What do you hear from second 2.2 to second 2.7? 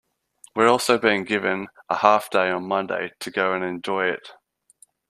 day on